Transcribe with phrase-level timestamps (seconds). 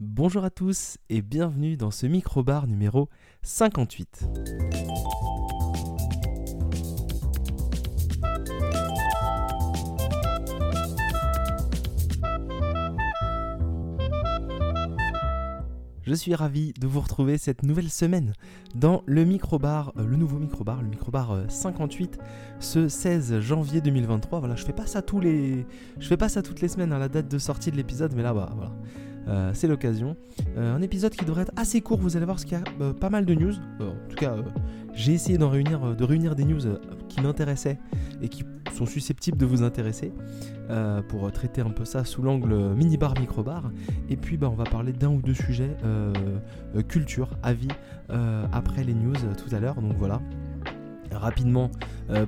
[0.00, 3.08] Bonjour à tous et bienvenue dans ce micro-bar numéro
[3.42, 4.28] 58.
[16.02, 18.34] Je suis ravi de vous retrouver cette nouvelle semaine
[18.76, 22.18] dans le microbar, euh, le nouveau microbar, le microbar euh, 58,
[22.60, 24.38] ce 16 janvier 2023.
[24.38, 25.66] Voilà, je fais pas ça tous les,
[25.98, 28.22] je fais pas ça toutes les semaines à la date de sortie de l'épisode, mais
[28.22, 28.72] là, bah, voilà,
[29.28, 30.16] euh, c'est l'occasion.
[30.56, 32.64] Euh, un épisode qui devrait être assez court, vous allez voir, parce qu'il y a
[32.80, 33.54] euh, pas mal de news.
[33.80, 34.36] En tout cas,
[34.94, 36.60] j'ai essayé d'en réunir, de réunir des news
[37.08, 37.78] qui m'intéressaient
[38.22, 40.12] et qui sont susceptibles de vous intéresser
[41.08, 43.70] pour traiter un peu ça sous l'angle mini-bar, micro-bar.
[44.08, 45.76] Et puis, bah, on va parler d'un ou deux sujets
[46.88, 47.68] culture, avis,
[48.52, 49.80] après les news tout à l'heure.
[49.80, 50.20] Donc voilà
[51.10, 51.70] rapidement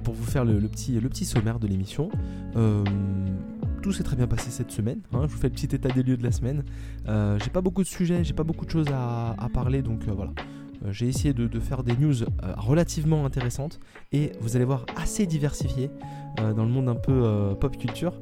[0.02, 2.10] pour vous faire le, petit, sommaire de l'émission.
[3.80, 5.00] Tout s'est très bien passé cette semaine.
[5.12, 6.64] hein, je vous fais le petit état des lieux de la semaine.
[7.08, 10.12] Euh, j'ai pas beaucoup de sujets, j'ai pas beaucoup de choses à, parler, donc euh,
[10.12, 10.32] voilà.
[10.84, 12.14] Euh, j'ai essayé de, faire des news
[12.56, 13.80] relativement intéressantes
[14.12, 15.90] et vous allez voir assez diversifiées
[16.36, 18.14] dans le monde un peu pop culture.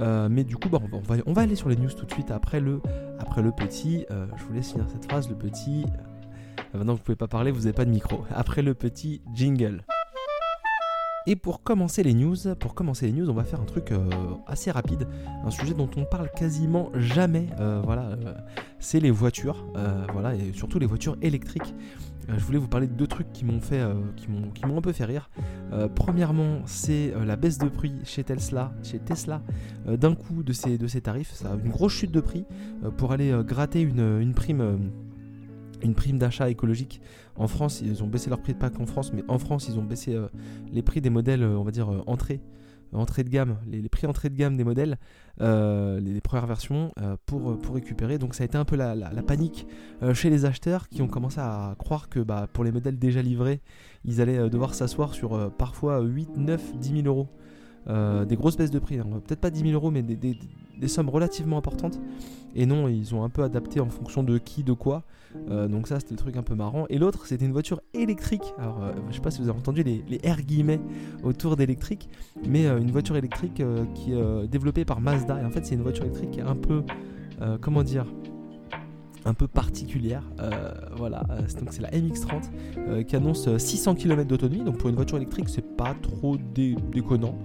[0.00, 0.80] Mais du coup, bah,
[1.26, 2.80] on, va, aller sur les news tout de suite après le,
[3.18, 4.04] après le petit.
[4.10, 5.84] je vous laisse finir cette phrase, le petit.
[6.74, 8.24] maintenant, vous pouvez pas parler, vous n'avez pas de micro.
[8.34, 9.84] Après le petit jingle.
[11.26, 14.08] Et pour commencer les news, pour commencer les news, on va faire un truc euh,
[14.46, 15.06] assez rapide,
[15.44, 17.46] un sujet dont on parle quasiment jamais.
[17.60, 18.34] euh, voilà, euh,
[18.80, 19.64] c'est les voitures,
[20.12, 21.74] voilà, et surtout les voitures électriques.
[22.28, 23.80] Je voulais vous parler de deux trucs qui m'ont fait,
[24.16, 25.30] qui m'ont, qui m'ont un peu fait rire.
[25.94, 29.42] Premièrement, c'est la baisse de prix chez Tesla, chez Tesla,
[29.86, 31.32] d'un coup de ces, de tarifs.
[31.32, 32.44] Ça une grosse chute de prix
[32.96, 34.90] pour aller gratter une, une prime.
[35.82, 37.00] une prime d'achat écologique.
[37.36, 39.78] En France, ils ont baissé leur prix de pack en France, mais en France, ils
[39.78, 40.28] ont baissé euh,
[40.72, 42.40] les prix des modèles, euh, on va dire, euh, entrée,
[42.92, 44.98] entrée de gamme, les, prix entrée de gamme des modèles,
[45.40, 46.92] les, premières versions,
[47.24, 48.18] pour, pour récupérer.
[48.18, 49.66] Donc ça a été un peu la, la- panique
[50.12, 53.62] chez les acheteurs qui ont commencé à croire que bah, pour les modèles déjà livrés,
[54.04, 57.28] ils allaient devoir s'asseoir sur parfois 8, 9, 10 000 euros.
[57.88, 59.06] Euh, des grosses baisses de prix, hein.
[59.26, 60.36] peut-être pas 10 000 euros, mais des,
[60.88, 62.00] sommes relativement importantes.
[62.54, 65.04] Et non, ils ont un peu adapté en fonction de qui, de quoi.
[65.48, 66.86] Euh, donc ça, c'était le truc un peu marrant.
[66.90, 68.54] Et l'autre, c'était une voiture électrique.
[68.58, 70.80] Alors, euh, je sais pas si vous avez entendu les, les R guillemets
[71.22, 72.08] autour d'électrique,
[72.46, 73.62] mais une voiture électrique
[73.94, 75.40] qui est développée par Mazda.
[75.40, 76.82] Et en fait, c'est une voiture électrique un peu,
[77.60, 78.06] comment dire,
[79.24, 80.22] un peu particulière.
[80.40, 84.64] Euh, voilà, Euh, donc c'est la MX30 euh, qui annonce euh, 600 km d'autonomie.
[84.64, 87.36] Donc pour une voiture électrique, c'est pas trop dé- déconnant,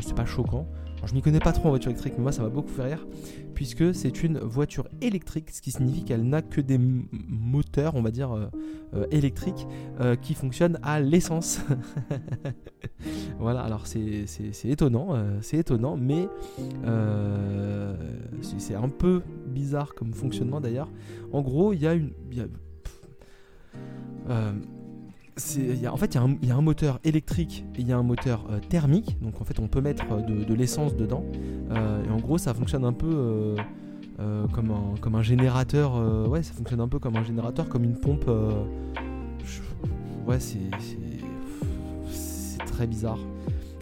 [0.00, 0.66] c'est pas choquant.
[1.00, 2.82] Alors, je m'y connais pas trop en voiture électrique, mais moi ça m'a beaucoup fait
[2.82, 3.06] rire,
[3.54, 8.10] puisque c'est une voiture électrique, ce qui signifie qu'elle n'a que des moteurs, on va
[8.10, 8.48] dire, euh,
[8.92, 9.66] euh, électriques,
[10.00, 11.60] euh, qui fonctionnent à l'essence.
[13.38, 14.26] voilà, alors c'est
[14.64, 16.28] étonnant, c'est étonnant, mais
[18.42, 20.90] c'est un peu bizarre comme fonctionnement d'ailleurs.
[21.32, 22.12] En gros, il y a une...
[25.88, 28.58] en fait, il y, a un- moteur électrique et il y a un moteur euh,
[28.58, 29.16] thermique.
[29.20, 31.24] Donc, en fait, on peut mettre euh, de, l'essence dedans.
[31.70, 33.56] Euh, et en gros, ça fonctionne un peu
[34.52, 35.94] comme, un, comme un générateur.
[36.28, 38.30] ouais, ça fonctionne un peu comme un générateur, comme une pompe.
[40.26, 40.58] ouais, c'est
[42.66, 43.18] très bizarre.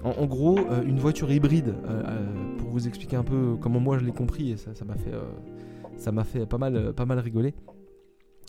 [0.05, 1.75] En, gros, une voiture hybride,
[2.59, 5.13] pour vous expliquer un peu comment moi je l'ai compris, et ça m'a fait,
[5.97, 7.55] ça m'a fait pas mal, pas mal rigoler.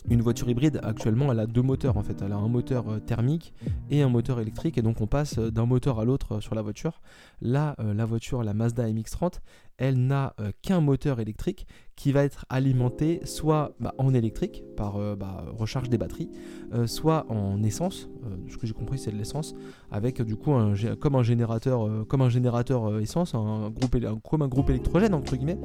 [0.08, 2.22] Une voiture hybride, actuellement, elle a deux moteurs en fait.
[2.22, 3.52] Elle a un moteur euh, thermique
[3.90, 6.54] et un moteur électrique, et donc on passe euh, d'un moteur à l'autre euh, sur
[6.54, 7.02] la voiture.
[7.42, 9.40] Là, la voiture, la Mazda MX-30,
[9.80, 14.96] elle n'a euh, qu'un moteur électrique qui va être alimenté soit bah, en électrique par
[14.96, 16.30] euh, bah, recharge des batteries,
[16.72, 18.08] euh, soit en essence.
[18.48, 19.54] Ce que j'ai compris, c'est de l'essence
[19.90, 20.52] avec du coup
[21.00, 23.96] comme un générateur, comme un générateur essence, un groupe,
[24.28, 25.58] comme un groupe électrogène entre guillemets,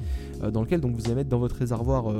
[0.54, 2.14] dans lequel donc vous allez mettre dans votre réservoir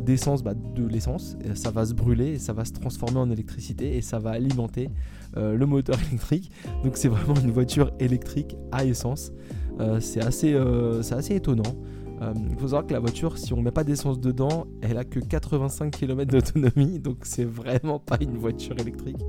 [0.00, 3.96] d'essence bah, de l'essence, ça va se brûler, et ça va se transformer en électricité
[3.96, 4.88] et ça va alimenter
[5.34, 6.52] le moteur électrique.
[6.84, 9.32] Donc c'est vraiment une voiture électrique à essence.
[9.80, 11.76] Euh, c'est assez, euh, assez étonnant.
[12.22, 15.04] Euh, Il faut savoir que la voiture, si on met pas d'essence dedans, elle a
[15.04, 19.20] que 85 km d'autonomie, donc c'est vraiment pas une voiture électrique.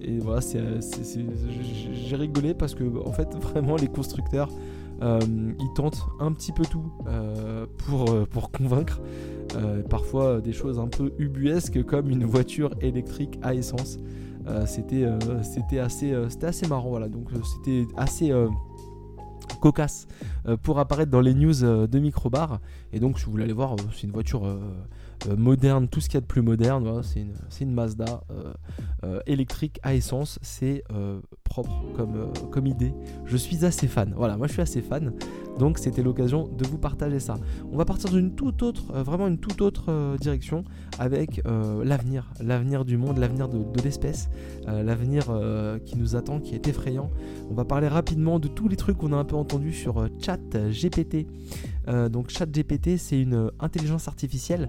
[0.00, 4.48] Et voilà, j'ai rigolé parce que en fait, vraiment, les constructeurs,
[5.02, 6.90] ils tentent un petit peu tout
[7.76, 9.02] pour, pour convaincre.
[9.90, 13.98] Parfois des choses un peu ubuesques comme une voiture électrique à essence.
[14.64, 15.06] C'était,
[15.78, 17.08] assez, assez marrant, voilà.
[17.08, 18.32] Donc c'était assez,
[19.46, 20.06] cocasse
[20.62, 22.60] pour apparaître dans les news de Microbar.
[22.92, 24.42] Et donc, si vous voulez aller voir, c'est une voiture
[25.36, 27.02] moderne, tout ce qu'il y a de plus moderne.
[27.02, 28.22] c'est une, une, Mazda
[29.26, 30.38] électrique à essence.
[30.42, 30.84] C'est
[31.44, 32.92] propre comme, comme idée.
[33.26, 34.12] Je suis assez fan.
[34.16, 35.12] Voilà, moi je suis assez fan.
[35.58, 37.36] Donc c'était l'occasion de vous partager ça.
[37.72, 40.64] On va partir d'une toute autre, euh, vraiment une toute autre euh, direction
[40.98, 44.30] avec euh, l'avenir, l'avenir du monde, l'avenir de, l'espèce,
[44.66, 45.24] l'avenir
[45.84, 47.10] qui nous attend, qui est effrayant.
[47.50, 50.38] On va parler rapidement de tous les trucs qu'on a un peu entendus sur Chat
[50.70, 51.26] GPT.
[52.10, 54.68] Donc Chat GPT, c'est une intelligence artificielle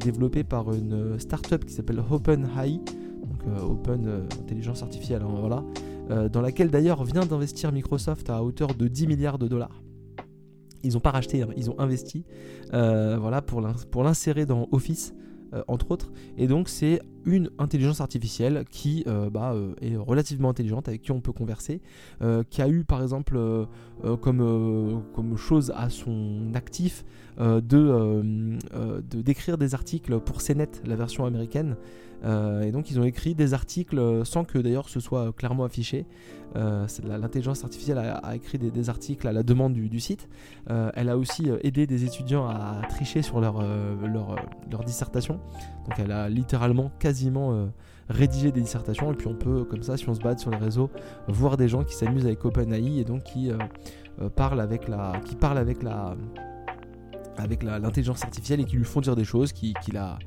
[0.00, 2.80] développée par une startup qui s'appelle OpenAI.
[3.24, 6.28] Donc Open Intelligence Artificielle, hein, voilà.
[6.28, 9.82] dans laquelle d'ailleurs vient d'investir Microsoft à hauteur de 10 milliards de dollars
[10.84, 12.24] ils n'ont pas racheté, hein, ils ont investi
[12.72, 15.33] euh, voilà, pour l'insérer dans Office, euh,
[15.68, 16.12] entre autres.
[16.36, 21.20] Et donc c'est une intelligence artificielle qui euh, bah, est relativement intelligente, avec qui on
[21.20, 21.80] peut converser,
[22.50, 23.38] qui a eu par exemple
[24.20, 27.04] comme, comme chose à son actif
[27.38, 28.58] de
[29.10, 31.76] d'écrire des articles pour CNET, la version américaine.
[32.24, 36.06] Et donc ils ont écrit des articles sans que d'ailleurs ce soit clairement affiché.
[36.56, 40.28] Euh, l'intelligence artificielle a, écrit des, articles à la demande du, site.
[40.70, 43.64] Euh, elle a aussi euh, aidé des étudiants à tricher sur leur,
[44.86, 45.40] dissertation.
[45.88, 47.68] Donc elle a littéralement quasiment
[48.08, 49.12] rédigé des dissertations.
[49.12, 50.90] Et puis on peut, comme ça, si on se bat sur les réseaux,
[51.26, 53.50] voir des gens qui s'amusent avec OpenAI et donc qui
[54.38, 56.16] avec la, qui parlent avec la
[57.36, 60.18] avec l'intelligence artificielle et qui lui font dire des choses, qui, qui, la,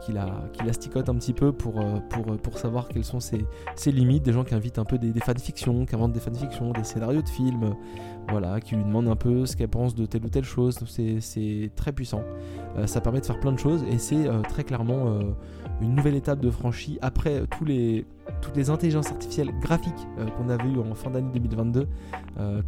[0.00, 3.04] qui, la, qui la sticotent un petit peu pour, euh, pour, euh, pour savoir quelles
[3.04, 3.44] sont ses,
[3.74, 4.22] ses, limites.
[4.22, 7.22] Des gens qui invitent un peu des, des fanfictions, qui inventent des fanfictions, des scénarios
[7.22, 7.74] de films,
[8.28, 10.78] voilà, qui lui demandent un peu ce qu'elle pense de telle ou telle chose.
[10.86, 12.22] C'est très puissant.
[12.76, 15.18] Euh, ça permet de faire plein de choses et c'est très clairement
[15.80, 18.06] une nouvelle étape de franchie après tous les,
[18.40, 19.92] toutes les intelligences artificielles graphiques
[20.36, 21.86] qu'on avait eu en fin d'année 2022,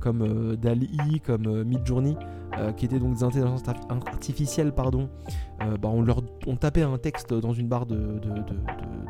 [0.01, 2.17] comme DALI, comme Midjourney.
[2.59, 3.63] Euh, qui étaient donc des intelligences
[4.07, 5.11] artificielles, pardon,
[5.63, 8.19] euh, bah, on leur on tapait un texte dans une barre de,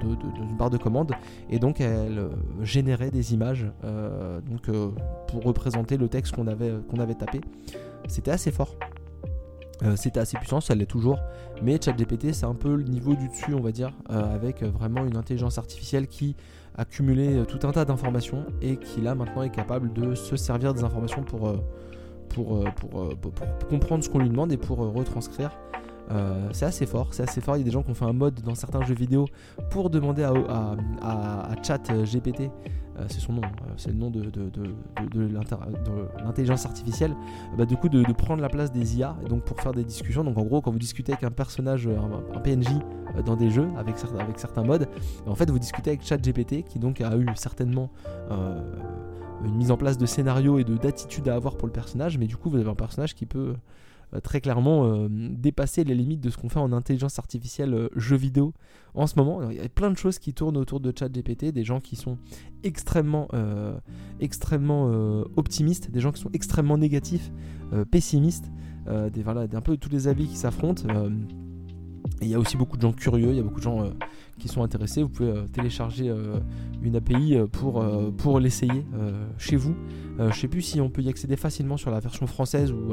[0.02, 1.12] une barre de commande
[1.48, 2.28] et donc elle euh,
[2.62, 3.66] générait des images
[4.46, 4.70] donc
[5.28, 7.40] pour représenter le texte qu'on avait avait tapé.
[8.08, 8.74] C'était assez fort.
[9.96, 11.18] c'était assez puissant, ça l'est toujours,
[11.62, 15.16] mais ChatGPT c'est un peu le niveau du dessus, on va dire, avec vraiment une
[15.16, 16.36] intelligence artificielle qui
[16.76, 20.74] a cumulé tout un tas d'informations et qui là maintenant est capable de se servir
[20.74, 21.52] des informations pour,
[22.38, 25.50] euh, pour, pour, comprendre ce qu'on lui demande et pour euh, retranscrire.
[26.52, 27.56] c'est assez fort, c'est assez fort.
[27.56, 29.26] Il y a des gens qui ont fait un mode dans certains jeux vidéo
[29.70, 30.32] pour demander à,
[31.02, 32.50] à, Chat GPT,
[33.08, 33.42] c'est son nom,
[33.76, 34.30] c'est le nom de,
[36.24, 37.14] l'intelligence artificielle,
[37.58, 40.22] bah, du coup de, prendre la place des IA, et donc pour faire des discussions.
[40.22, 42.68] Donc en gros, quand vous discutez avec un personnage, un, PNJ
[43.24, 44.88] dans des jeux avec, avec certains modes,
[45.26, 47.90] en fait vous discutez avec Chat GPT qui donc a eu certainement
[49.44, 52.26] une mise en place de scénario et de d'attitude à avoir pour le personnage, mais
[52.26, 53.54] du coup vous avez un personnage qui peut
[54.14, 57.88] euh, très clairement euh, dépasser les limites de ce qu'on fait en intelligence artificielle euh,
[57.96, 58.54] jeu vidéo
[58.94, 59.50] en ce moment.
[59.50, 62.18] il y a plein de choses qui tournent autour de ChatGPT, des gens qui sont
[62.62, 63.28] extrêmement,
[64.20, 64.86] extrêmement
[65.36, 67.30] optimistes, des gens qui sont extrêmement négatifs,
[67.90, 68.50] pessimistes,
[68.86, 70.84] des, voilà, un peu tous les avis qui s'affrontent.
[72.22, 73.90] Il y a aussi beaucoup de gens curieux, il y a beaucoup de gens
[74.38, 76.38] qui sont intéressés, vous pouvez euh, télécharger euh,
[76.82, 77.84] une API euh, pour,
[78.18, 78.84] pour l'essayer
[79.38, 79.74] chez vous.
[80.18, 82.92] je sais plus si on peut y accéder facilement sur la version française ou,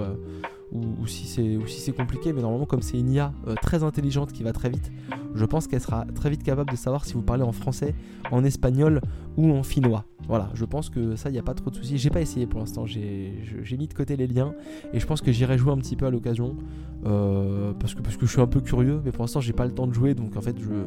[0.71, 1.25] ou, si
[1.67, 4.91] c'est compliqué, mais normalement comme c'est une IA très intelligente qui va très vite,
[5.35, 7.95] je pense qu'elle sera très vite capable de savoir si vous parlez en français,
[8.31, 9.01] en espagnol
[9.37, 10.05] ou en finnois.
[10.27, 11.97] Voilà, je pense que ça, il n'y a pas trop de soucis.
[11.97, 14.53] J'ai pas essayé pour l'instant, j'ai mis de côté les liens
[14.93, 16.55] et je pense que j'irai jouer un petit peu à l'occasion
[17.03, 19.73] parce, que, parce que je suis un peu curieux, mais pour l'instant, j'ai pas le
[19.73, 20.85] temps de jouer donc en fait, je,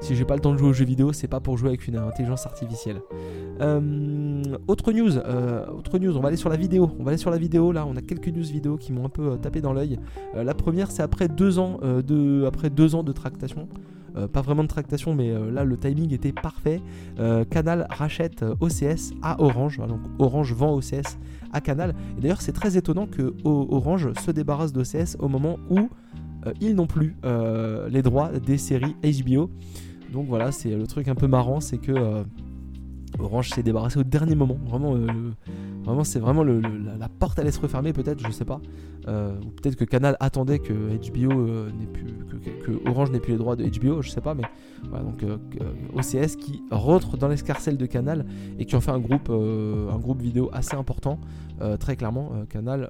[0.00, 1.86] si j'ai pas le temps de jouer aux jeux vidéo, c'est pas pour jouer avec
[1.88, 3.00] une intelligence artificielle.
[3.60, 6.90] Euh, autre news, euh, autre news, on va aller sur la vidéo.
[6.98, 9.08] On va aller sur la vidéo là, on a quelques news vidéo qui m'ont un
[9.10, 9.98] peu euh, tapé dans l'œil.
[10.34, 13.68] la première, c'est après deux ans de, après deux ans de tractation.
[14.32, 16.80] Pas vraiment de tractation, mais là le timing était parfait.
[17.50, 21.18] Canal rachète OCS à Orange, donc Orange vend OCS
[21.52, 21.94] à Canal.
[22.16, 25.88] Et d'ailleurs, c'est très étonnant que Orange se débarrasse d'OCS au moment où
[26.60, 27.16] ils n'ont plus
[27.88, 29.50] les droits des séries HBO.
[30.12, 32.22] Donc voilà, c'est le truc un peu marrant, c'est que euh,
[33.18, 34.58] Orange s'est débarrassé au dernier moment.
[34.66, 35.06] Vraiment, euh,
[35.84, 38.60] vraiment c'est vraiment la, porte allait se refermer peut-être, je sais pas.
[39.08, 42.14] Euh, ou peut-être que Canal attendait que HBO n'ait plus,
[42.64, 44.34] que, Orange n'ait plus les droits de HBO, je sais pas.
[44.34, 44.44] Mais
[44.88, 45.24] voilà, donc
[45.94, 48.26] OCS qui rentre dans l'escarcelle de Canal
[48.58, 51.20] et qui en fait un groupe, un groupe vidéo assez important.
[51.78, 52.88] très clairement, Canal,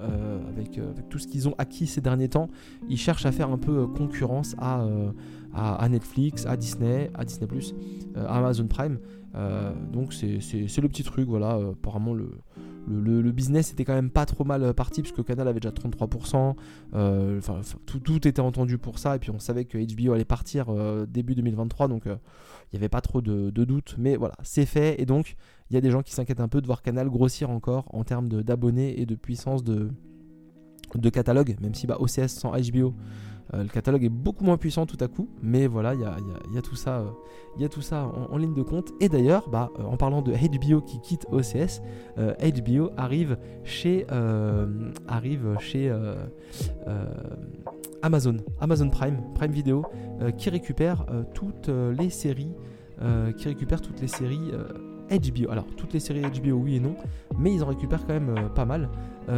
[0.49, 0.79] avec,
[1.09, 2.49] tout ce qu'ils ont acquis ces derniers temps,
[2.89, 4.85] ils cherchent à faire un peu concurrence à
[5.57, 7.47] à, Netflix, à Disney, à Disney
[8.15, 8.99] euh, à Amazon Prime.
[9.37, 11.57] Euh, donc c'est le petit truc, voilà.
[11.57, 15.71] Euh, apparemment le, business était quand même pas trop mal parti puisque Canal avait déjà
[15.73, 16.55] 33%.
[17.37, 19.15] Enfin, tout, était entendu pour ça.
[19.15, 20.67] Et puis on savait que HBO allait partir
[21.07, 22.11] début 2023, donc il
[22.73, 23.95] n'y avait pas trop de, de doute.
[23.97, 24.99] Mais voilà, c'est fait.
[25.01, 25.35] Et donc
[25.69, 28.03] il y a des gens qui s'inquiètent un peu de voir Canal grossir encore en
[28.03, 29.91] termes d'abonnés et de puissance de,
[30.95, 32.95] de catalogue, même si bah, OCS sans HBO,
[33.53, 36.61] euh, le catalogue est beaucoup moins puissant tout à coup, mais voilà, il y a,
[36.61, 37.03] tout ça,
[37.57, 38.91] y a tout ça euh, en, ligne de compte.
[38.99, 41.81] Et d'ailleurs, bah, euh, en parlant de HBO qui quitte OCS,
[42.17, 44.05] HBO arrive chez,
[45.07, 45.93] arrive chez
[48.01, 49.85] Amazon, Amazon Prime, Prime Video,
[50.37, 52.53] qui récupère toutes les séries,
[53.37, 54.51] qui récupère toutes les séries
[55.09, 55.51] HBO.
[55.51, 56.95] Alors, toutes les séries HBO, oui et non,
[57.37, 58.89] mais ils en récupèrent quand même pas mal.
[59.27, 59.31] ils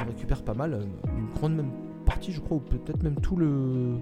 [0.00, 0.80] en récupèrent pas mal,
[1.16, 1.70] une grande même
[2.10, 3.98] partie, je crois, ou peut-être même tout le, euh,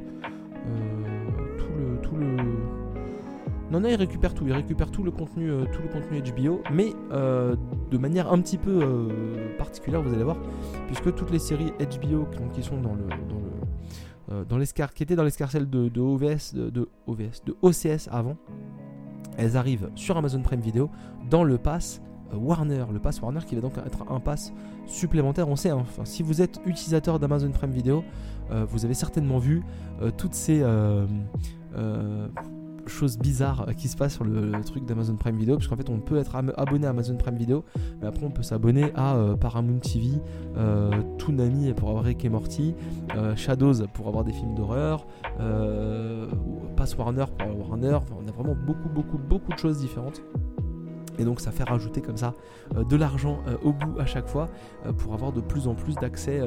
[1.59, 2.37] tout le, tout le.
[3.71, 6.63] Non, non, il récupère tout, il récupère tout le contenu, euh, tout le contenu HBO,
[6.73, 7.55] mais euh,
[7.91, 9.09] de manière un petit peu
[9.59, 10.39] particulière, vous allez voir,
[10.87, 15.17] puisque toutes les séries HBO qui sont dans le, dans le, dans l'escar, qui étaient
[15.17, 18.39] dans l'escarcelle de, de OVS, de, de, OVS, de OCS avant,
[19.37, 20.91] elles arrivent sur Amazon Prime Video
[21.29, 22.01] dans le pass
[22.33, 24.53] Warner, le pass Warner qui va donc être un pass
[24.87, 25.49] supplémentaire.
[25.49, 28.05] On sait, hein, enfin, si vous êtes utilisateur d'Amazon Prime Video,
[28.51, 29.63] euh, vous avez certainement vu
[30.03, 31.07] euh, toutes ces euh,
[32.87, 35.99] choses bizarres qui se passent sur le, truc d'Amazon Prime Video, parce qu'en fait on
[35.99, 37.65] peut être abonné à Amazon Prime Video,
[38.01, 40.09] mais après on peut s'abonner à Paramount TV,
[41.19, 42.75] Toonami pour avoir Rick et Morty,
[43.37, 45.07] Shadows pour avoir des films d'horreur,
[46.77, 50.23] Pass Warner pour avoir Warner, on a vraiment beaucoup beaucoup beaucoup de choses différentes.
[51.19, 52.35] Et donc ça fait rajouter comme ça
[52.77, 54.49] euh, de l'argent euh, au bout à chaque fois
[54.87, 56.41] euh, pour avoir de plus en plus d'accès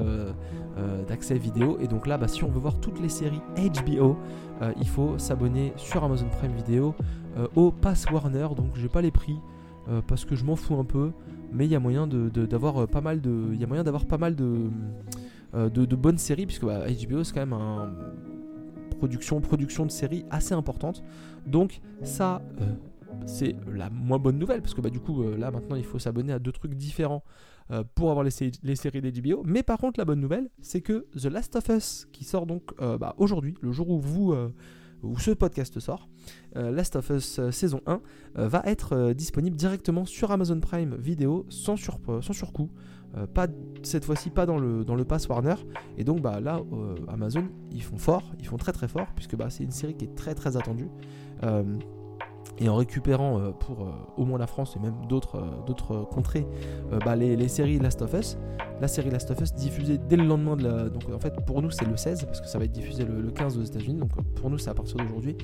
[1.38, 1.78] vidéo.
[1.80, 4.18] Et donc là, bah, si on veut voir toutes les séries HBO,
[4.80, 6.96] il faut s'abonner sur Amazon Prime Video
[7.56, 8.48] au Pass Warner.
[8.56, 9.40] Donc j'ai pas les prix
[10.08, 11.12] parce que je m'en fous un peu,
[11.52, 14.18] mais il y a moyen d'avoir pas mal de, il y a moyen d'avoir pas
[14.18, 14.70] mal de,
[15.54, 17.92] de, bonnes séries puisque bah, HBO c'est quand même un
[19.00, 21.04] production production de séries assez importante.
[21.48, 22.42] Donc ça
[23.26, 26.00] c'est la moins bonne nouvelle parce que bah, du coup euh, là maintenant il faut
[26.00, 27.24] s'abonner à deux trucs différents
[27.72, 29.44] euh, pour avoir les, séries d'HBO.
[29.46, 32.72] Mais par contre la bonne nouvelle c'est que The Last of Us qui sort donc
[32.82, 34.36] euh, bah, aujourd'hui, le jour où vous
[35.18, 36.08] ce podcast sort,
[36.54, 38.02] Last of Us saison 1
[38.36, 42.70] va être disponible directement sur Amazon Prime Vidéo sans, sur, sans surcoût.
[43.34, 43.48] pas
[43.82, 45.56] cette fois-ci pas dans le dans pass Warner
[45.98, 46.62] et donc bah là
[47.08, 50.06] Amazon ils font fort ils font très très fort puisque bah c'est une série qui
[50.06, 50.90] est très très attendue
[52.62, 56.46] et en récupérant euh, pour euh, au moins la France et même d'autres euh, contrées
[57.04, 58.38] bah, les, séries Last of Us,
[58.80, 60.90] la série Last of Us diffusée dès le lendemain de la.
[60.90, 63.32] Donc en fait pour nous c'est le 16 parce que ça va être diffusé le,
[63.32, 64.00] 15 aux États-Unis.
[64.00, 65.36] Donc pour nous c'est à partir d'aujourd'hui,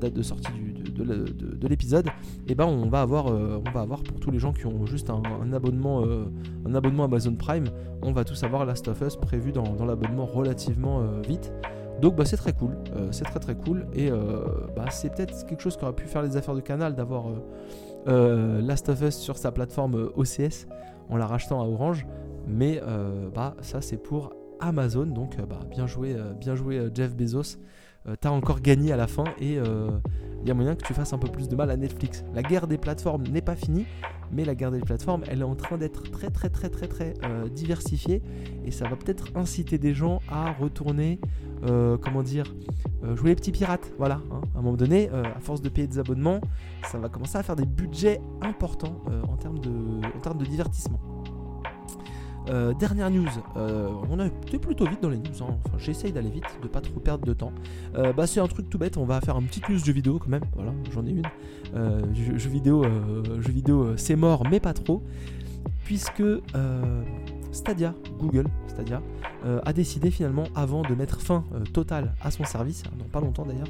[0.00, 2.08] date de sortie de, l'épisode.
[2.46, 5.10] Et ben on va avoir on va avoir pour tous les gens qui ont juste
[5.10, 6.04] un, abonnement
[6.64, 7.66] un abonnement Amazon Prime,
[8.02, 11.52] on va tous avoir Last of Us prévu dans, dans l'abonnement relativement vite.
[12.00, 13.86] Donc bah, c'est très cool, euh, c'est très très cool.
[13.94, 16.94] Et euh, bah, c'est peut-être quelque chose qui aurait pu faire les affaires de Canal
[16.94, 17.26] d'avoir
[18.06, 20.66] euh, Last of Us sur sa plateforme OCS
[21.08, 22.06] en la rachetant à Orange,
[22.46, 22.80] mais
[23.34, 25.06] bah ça c'est pour Amazon.
[25.06, 26.16] Donc bah, bien joué
[26.94, 27.58] Jeff Bezos.
[28.20, 31.18] T'as encore gagné à la fin et il y a moyen que tu fasses un
[31.18, 32.24] peu plus de mal à Netflix.
[32.34, 33.86] La guerre des plateformes n'est pas finie,
[34.30, 37.14] mais la guerre des plateformes, elle est en train d'être très très très très très
[37.50, 38.22] diversifiée
[38.64, 41.18] et ça va peut-être inciter des gens à retourner
[41.64, 42.44] euh, comment dire,
[43.04, 43.92] euh, jouer les petits pirates.
[43.98, 44.40] Voilà, hein.
[44.54, 46.40] à un moment donné, euh, à force de payer des abonnements,
[46.84, 51.15] ça va commencer à faire des budgets importants en termes de divertissement.
[52.78, 55.58] Dernière news, on a été plutôt vite dans les news, hein.
[55.64, 57.52] enfin j'essaye d'aller vite, de pas trop perdre de temps.
[57.94, 60.28] bah c'est un truc tout bête, on va faire une petite news jeu vidéo quand
[60.28, 62.14] même, voilà, j'en ai une.
[62.14, 62.84] jeu, vidéo,
[63.38, 65.02] vidéo c'est mort mais pas trop,
[65.84, 66.22] puisque
[67.56, 69.02] Stadia, Google Stadia,
[69.46, 73.06] euh, a décidé finalement, avant de mettre fin euh, totale à son service, hein, dans
[73.06, 73.68] pas longtemps d'ailleurs,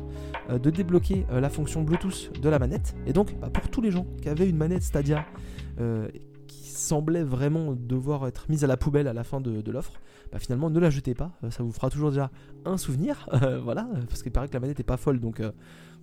[0.50, 2.96] euh, de débloquer la fonction Bluetooth de la manette.
[3.06, 5.24] Et donc, bah, pour tous les gens qui avaient une manette Stadia
[6.76, 10.00] semblait vraiment devoir être mise à la poubelle à la fin de, l'offre,
[10.32, 12.30] bah, finalement ne la jetez pas, ça vous fera toujours déjà
[12.64, 13.28] un souvenir,
[13.62, 15.40] voilà, parce qu'il paraît que la manette n'est pas folle, donc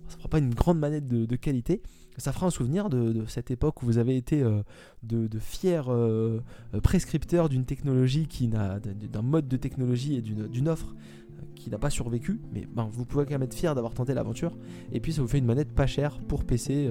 [0.08, 1.82] ça fera pas une grande manette de, qualité.
[2.16, 4.62] Ça fera un souvenir de, cette époque où vous avez été euh,
[5.02, 6.40] de, fiers euh,
[6.82, 11.23] prescripteurs d'une technologie qui n'a d'un mode de technologie et d'une offre euh,
[11.54, 14.56] qui n'a pas survécu, mais ben, vous pouvez quand même être fier d'avoir tenté l'aventure.
[14.92, 16.90] Et puis ça vous fait une manette pas chère pour PC,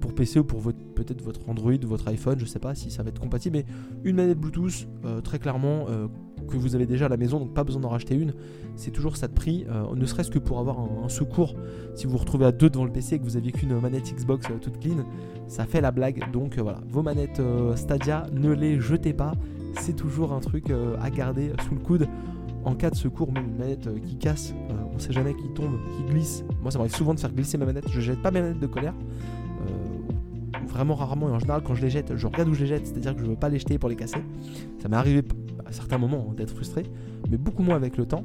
[0.00, 3.08] pour PC ou pour peut-être votre Android, votre iPhone, je sais pas si ça va
[3.08, 3.64] être compatible, mais
[4.04, 4.86] une manette Bluetooth
[5.22, 5.86] très clairement
[6.48, 8.34] que vous avez déjà à la maison, donc pas besoin d'en racheter une.
[8.76, 11.54] C'est toujours ça de prix, ne serait-ce que pour avoir un, secours.
[11.94, 14.14] Si vous vous retrouvez à deux devant le PC et que vous avez qu'une manette
[14.14, 15.04] Xbox toute clean,
[15.46, 16.30] ça fait la blague.
[16.32, 17.40] Donc voilà, vos manettes
[17.76, 19.32] Stadia, ne les jetez pas.
[19.78, 20.70] C'est toujours un truc
[21.00, 22.08] à garder sous le coude
[22.64, 24.54] en cas de secours, même une manette qui casse,
[24.94, 26.44] on sait jamais qui tombe, qui glisse.
[26.62, 27.88] Moi, ça m'arrive souvent de faire glisser ma manette.
[27.90, 28.94] Je jette pas mes manettes de colère
[30.70, 32.86] vraiment rarement et en général quand je les jette, je regarde où je les jette,
[32.86, 34.22] c'est-à-dire que je veux pas les jeter pour les casser.
[34.80, 35.22] Ça m'est arrivé
[35.66, 36.84] à certains moments hein, d'être frustré,
[37.30, 38.24] mais beaucoup moins avec le temps.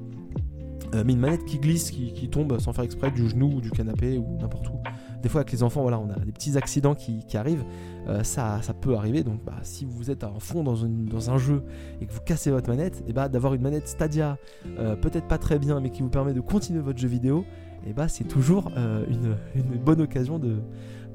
[0.94, 3.72] Euh, mais une manette qui glisse, qui, tombe sans faire exprès du genou ou du
[3.72, 4.80] canapé ou n'importe où.
[5.22, 7.66] Des fois avec les enfants, voilà, on a des petits accidents qui, arrivent.
[8.08, 9.24] Euh, ça, ça peut arriver.
[9.24, 11.64] Donc bah, si vous êtes à fond dans, dans, un jeu
[12.02, 14.38] et que vous cassez votre manette, et bah, d'avoir une manette Stadia,
[14.80, 17.46] euh, peut-être pas très bien, mais qui vous permet de continuer votre jeu vidéo,
[17.88, 20.58] et bah, c'est toujours une, une, bonne occasion de,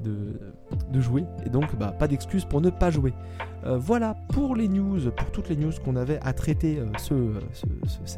[0.03, 1.25] de, jouer.
[1.45, 3.13] Et donc, bah, pas d'excuse pour ne pas jouer.
[3.65, 7.13] Euh, voilà pour les news, pour toutes les news qu'on avait à traiter euh, ce,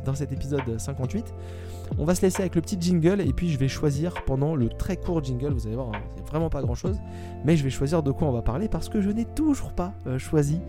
[0.05, 1.33] dans cet épisode 58.
[1.97, 4.69] On va se laisser avec le petit jingle et puis je vais choisir pendant le
[4.69, 6.99] très court jingle, vous allez voir, hein, c'est vraiment pas grand chose,
[7.45, 9.93] mais je vais choisir de quoi on va parler parce que je n'ai toujours pas
[10.07, 10.59] euh, choisi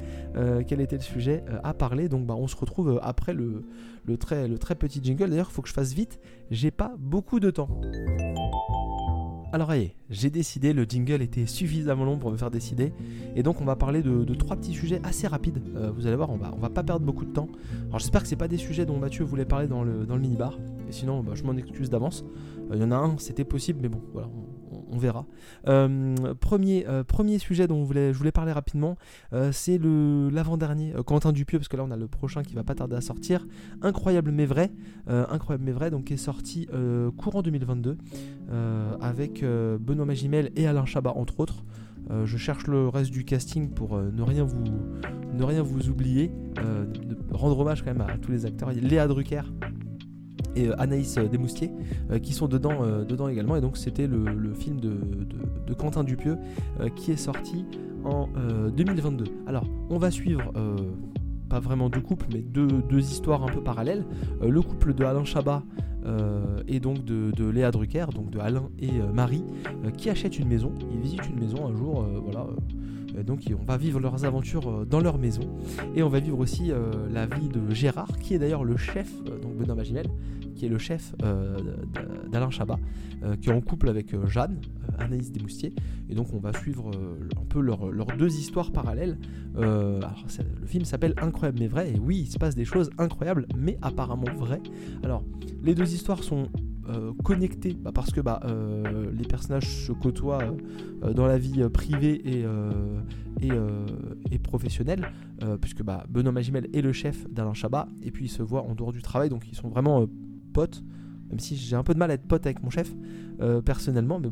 [0.67, 2.09] quel était le sujet à parler.
[2.09, 3.65] Donc bah, on se retrouve après le,
[4.05, 5.31] le, très, le très petit jingle.
[5.31, 6.19] D'ailleurs, il faut que je fasse vite,
[6.51, 7.69] j'ai pas beaucoup de temps.
[9.55, 12.93] Alors allez, j'ai décidé, le jingle était suffisamment long pour me faire décider,
[13.37, 15.63] et donc on va parler de, trois petits sujets assez rapides.
[15.77, 17.47] Euh, vous allez voir, on va, pas perdre beaucoup de temps.
[17.87, 20.23] Alors j'espère que c'est pas des sujets dont Mathieu voulait parler dans le, dans le
[20.23, 20.59] minibar,
[20.89, 22.25] et sinon bah, je m'en excuse d'avance.
[22.73, 24.29] Euh, il y en a un, c'était possible, mais bon, voilà,
[24.93, 25.27] verra.
[25.69, 28.97] Euh, premier, euh, premier sujet dont je voulais parler rapidement,
[29.33, 32.75] euh, c'est l'avant-dernier, Quentin Dupieux, parce que là on a le prochain qui va pas
[32.75, 33.47] tarder à sortir.
[33.83, 34.71] Incroyable mais vrai,
[35.07, 36.69] incroyable mais vrai, donc qui est sorti
[37.17, 37.99] courant 2022
[39.01, 41.65] avec Benoît Magimel et Alain Chabat entre autres.
[42.25, 44.45] je cherche le reste du casting pour ne, rien
[45.63, 46.31] vous, oublier,
[47.33, 48.71] rendre hommage quand même à, tous les acteurs.
[48.73, 49.43] Léa Drucker,
[50.57, 51.71] et euh, Anaïs euh, Desmoustiers
[52.11, 53.57] euh, qui sont dedans, également.
[53.57, 56.39] Et donc c'était le, film de, Quentin Dupieux
[56.95, 57.65] qui est sorti
[58.05, 58.29] en
[58.77, 59.25] 2022.
[59.47, 60.53] Alors on va suivre
[61.49, 64.05] pas vraiment deux couples, mais deux, histoires un peu parallèles.
[64.43, 65.63] le couple de Alain Chabat
[66.69, 69.45] et donc de, Léa Drucker, donc de Alain et Marie,
[69.97, 70.73] qui achètent une maison.
[70.93, 72.47] Ils visitent une maison un jour, voilà.
[73.23, 75.43] Donc on va vivre leurs aventures dans leur maison.
[75.95, 76.73] Et on va vivre aussi
[77.13, 80.07] la vie de Gérard, qui est d'ailleurs le chef, donc Benoît Magimel,
[80.55, 81.59] qui est le chef euh,
[82.31, 82.79] d'Alain Chabat,
[83.23, 84.61] euh, qui est en couple avec euh, Jeanne,
[84.99, 85.75] Anaïs Desmoustiers.
[86.09, 86.91] Et donc on va suivre
[87.37, 89.19] un peu leurs deux histoires parallèles.
[89.57, 90.01] le
[90.67, 94.27] film s'appelle Incroyable mais vrai, et oui, il se passe des choses incroyables, mais apparemment
[94.37, 94.63] vraies.
[95.03, 95.25] Alors,
[95.63, 96.49] les deux histoires sont
[97.23, 98.41] connectées bah, parce que bah,
[99.13, 100.55] les personnages se côtoient
[101.15, 102.45] dans la vie privée et,
[104.31, 105.11] et, professionnelle,
[105.61, 108.75] puisque bah, Benoît Magimel est le chef d'Alain Chabat, et puis ils se voient en
[108.75, 110.07] dehors du travail, donc ils sont vraiment
[110.53, 110.83] pote,
[111.29, 112.91] même si j'ai un peu de mal à être pote avec mon chef
[113.41, 114.29] euh, personnellement, mais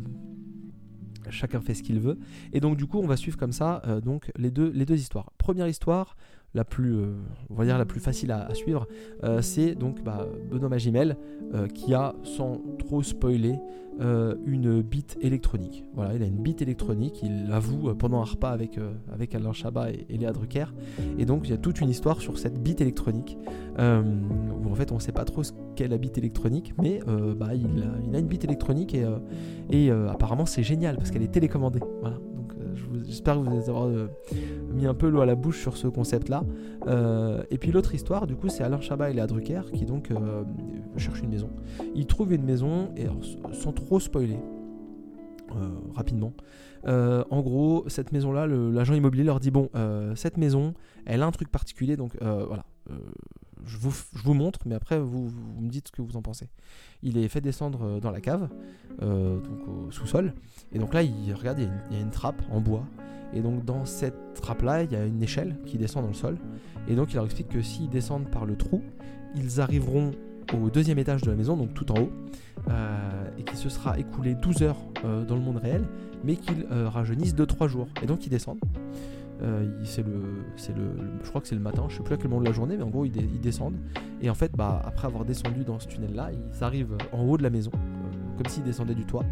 [1.31, 2.19] chacun fait ce qu'il veut.
[2.53, 4.97] Et donc du coup, on va suivre comme ça euh, donc les deux, les deux
[4.97, 5.33] histoires.
[5.43, 6.17] Première histoire,
[6.55, 8.87] la plus, euh, facile à, suivre,
[9.41, 11.17] c'est donc bah, Benoît Magimel
[11.75, 13.59] qui a, sans trop spoiler,
[14.01, 15.85] une bite électronique.
[15.95, 18.79] Voilà, il a une bite électronique, il l'avoue pendant un repas avec,
[19.35, 20.67] Alain Chabat et, Léa Drucker.
[21.19, 23.37] Et donc il y a toute une histoire sur cette bite électronique
[23.79, 27.01] où en fait on ne sait pas trop ce qu'est la bite électronique, mais
[27.37, 31.81] bah, il, a, une bite électronique et, apparemment c'est génial parce qu'elle est télécommandée.
[33.13, 33.89] J'espère que vous allez avoir
[34.73, 36.45] mis un peu l'eau à la bouche sur ce concept-là.
[36.87, 40.11] Euh, et puis l'autre histoire, du coup, c'est Alain Chabat et Léa Drucker qui donc
[40.11, 40.43] euh,
[40.97, 41.51] cherchent une maison.
[41.95, 43.07] Ils trouvent une maison, et
[43.53, 44.39] sans trop spoiler,
[45.51, 46.33] euh, rapidement.
[46.87, 49.69] en gros, cette maison-là, l'agent immobilier leur dit bon,
[50.15, 52.65] cette maison, elle a un truc particulier, donc voilà.
[53.67, 56.49] Je vous, montre, mais après vous, me dites ce que vous en pensez.
[57.03, 58.49] Il est fait descendre dans la cave,
[59.01, 60.35] donc au sous-sol,
[60.73, 62.85] et donc là il regarde, il y, a une trappe en bois
[63.35, 66.37] et donc dans cette trappe-là, il y a une échelle qui descend dans le sol.
[66.89, 68.83] Et donc il leur explique que s'ils descendent par le trou,
[69.35, 70.13] ils arriveront
[70.55, 72.13] au deuxième étage de la maison, donc tout en haut,
[72.69, 75.85] euh, et qu'il se sera écoulé 12 heures euh, dans le monde réel,
[76.25, 77.89] mais qu'ils euh, rajeunissent de 3 jours.
[78.03, 78.61] Et donc ils descendent.
[79.85, 82.29] C'est le, c'est le, je crois que c'est le matin, je sais plus à quel
[82.29, 83.79] moment de la journée, mais en gros ils, descendent.
[84.21, 87.43] Et en fait, bah, après avoir descendu dans ce tunnel-là, ils arrivent en haut de
[87.43, 87.73] la maison,
[88.37, 89.25] comme s'ils descendaient du toit.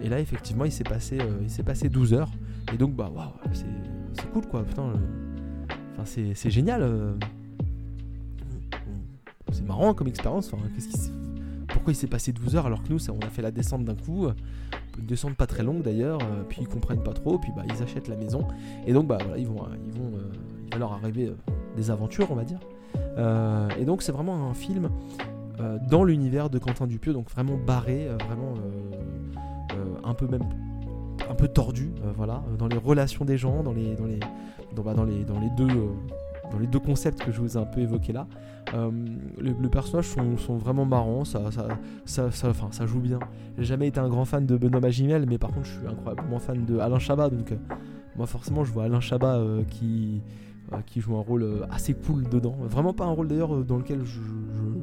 [0.00, 2.30] et là, effectivement, il s'est passé, il s'est passé 12 heures.
[2.72, 4.92] Et donc, bah, waouh, c'est cool quoi, putain.
[5.98, 6.82] Enfin, c'est génial.
[6.82, 7.14] Euh.
[9.52, 10.50] C'est marrant comme expérience.
[11.68, 13.94] Pourquoi il s'est passé 12 heures alors que nous, on a fait la descente d'un
[13.94, 14.28] coup
[14.98, 17.82] Une descente pas très longue d'ailleurs, euh, puis ils comprennent pas trop, puis bah, ils
[17.82, 18.46] achètent la maison.
[18.86, 20.12] Et donc, bah, voilà, ils vont, ils vont,
[20.64, 21.32] il va leur arriver
[21.76, 22.60] des aventures, on va dire.
[23.78, 24.90] et donc c'est vraiment un film
[25.88, 28.54] dans l'univers de Quentin Dupieux, donc vraiment barré, vraiment
[30.04, 30.44] un peu même
[31.28, 34.20] un peu tordu, voilà, dans les relations des gens, dans les dans les
[34.74, 35.68] dans, bah, dans les dans les deux
[36.50, 38.26] dans les deux concepts que je vous ai un peu évoqués là.
[38.74, 38.90] Euh,
[39.38, 41.50] les, personnages sont, vraiment marrants, ça,
[42.04, 43.20] ça, ça, enfin, ça joue bien.
[43.58, 46.38] J'ai jamais été un grand fan de Benoît Magimel, mais par contre, je suis incroyablement
[46.38, 47.56] fan de Alain Chabat, donc euh,
[48.16, 50.20] moi, forcément, je vois Alain Chabat euh, qui,
[50.86, 52.56] qui joue un rôle assez cool dedans.
[52.64, 54.00] Vraiment pas un rôle d'ailleurs dans lequel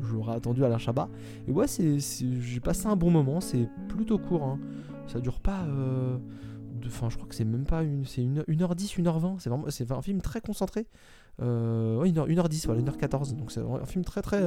[0.01, 1.09] j'aurais attendu Alain Chabat.
[1.47, 4.59] Et ouais, j'ai passé un bon moment, c'est plutôt court, hein.
[5.07, 5.65] ça dure pas.
[6.85, 8.05] Enfin, je crois que c'est même pas une.
[8.05, 9.39] C'est 1h10, 1h20.
[9.39, 9.65] C'est vraiment.
[9.69, 10.85] C'est un film très concentré.
[11.41, 13.35] Euh, 1h, 1h10, voilà, 1h14.
[13.35, 14.43] Donc c'est un film très très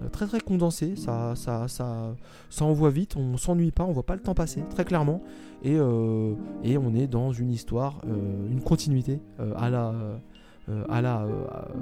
[0.00, 0.94] euh, très très condensé.
[0.96, 2.14] Ça, ça, ça,
[2.50, 5.22] ça envoie vite, on s'ennuie pas, on voit pas le temps passer, très clairement.
[5.64, 9.20] Et, euh, et on est dans une histoire, euh, une continuité
[9.56, 9.94] à la.
[10.88, 11.26] à la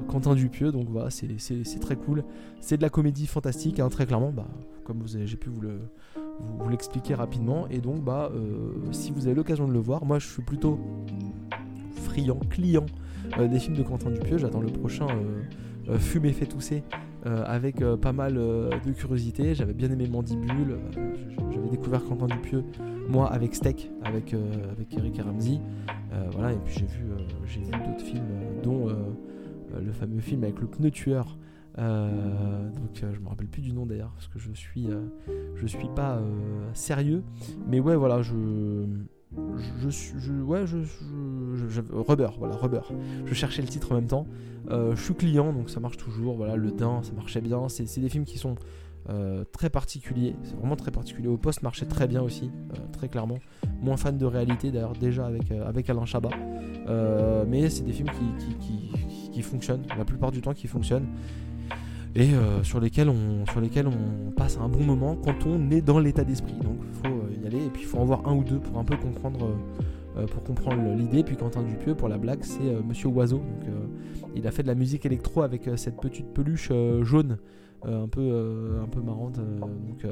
[0.08, 2.24] Quentin Dupieux, donc voilà, c'est très cool.
[2.60, 4.46] C'est de la comédie fantastique, hein, très clairement, bah,
[4.84, 5.80] comme j'ai pu vous le,
[6.38, 7.66] vous, l'expliquer rapidement.
[7.68, 8.30] Et donc, bah,
[8.92, 10.78] si vous avez l'occasion de le voir, moi je suis plutôt
[12.04, 12.86] friand, client
[13.38, 14.38] euh, des films de Quentin Dupieux.
[14.38, 16.82] J'attends le prochain euh, euh, Fumer fait tousser
[17.24, 19.52] avec pas mal de curiosité.
[19.56, 20.76] J'avais bien aimé Mandibule.
[21.52, 22.62] J'avais découvert Quentin Dupieux,
[23.08, 24.32] moi, avec Steak, avec,
[24.70, 25.60] avec Eric et Ramsey.
[26.30, 27.04] voilà, et puis j'ai vu,
[27.48, 28.28] j'ai vu d'autres films,
[28.62, 28.86] dont
[29.84, 31.36] le fameux film avec le pneu tueur.
[31.76, 34.86] donc je me rappelle plus du nom d'ailleurs parce que je suis
[35.56, 36.20] je suis pas
[36.74, 37.24] sérieux
[37.66, 38.86] mais ouais voilà je
[39.78, 40.14] je suis.
[40.18, 40.78] Je, ouais, je,
[41.68, 42.82] je, Rubber, voilà, Rubber.
[43.24, 44.26] Je cherchais le titre en même temps.
[44.70, 46.36] Euh, je suis client, donc ça marche toujours.
[46.36, 47.68] Voilà, Le Dain, ça marchait bien.
[47.68, 48.56] C'est des films qui sont
[49.08, 50.34] euh, très particuliers.
[50.42, 51.28] C'est vraiment très particulier.
[51.28, 53.38] Au poste marchait très bien aussi, euh, très clairement.
[53.80, 56.30] Moins fan de réalité d'ailleurs, déjà avec, Alain Chabat.
[57.46, 58.10] mais c'est des films
[59.32, 61.06] qui, fonctionnent, la plupart du temps qui fonctionnent.
[62.14, 62.30] Et
[62.62, 66.24] sur, lesquels on, sur lesquels on passe un bon moment quand on est dans l'état
[66.24, 66.54] d'esprit.
[66.54, 66.78] Donc
[67.54, 70.26] et puis il faut en voir un ou deux pour un peu comprendre euh, euh,
[70.26, 71.22] pour comprendre l'idée.
[71.22, 73.38] Puis Quentin Dupieux, pour la blague, c'est euh, Monsieur Oiseau.
[73.38, 73.74] Donc,
[74.34, 76.70] il a fait de la musique électro avec cette petite peluche
[77.02, 77.38] jaune,
[77.84, 79.36] un, peu, un peu marrante.
[79.36, 80.06] donc